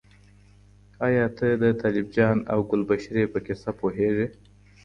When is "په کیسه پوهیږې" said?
3.33-4.27